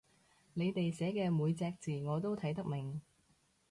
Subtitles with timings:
[0.55, 2.99] 你哋寫嘅每隻字我都睇得明